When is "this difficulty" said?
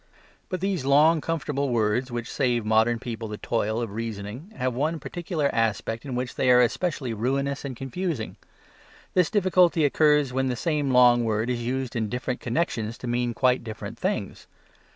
9.13-9.85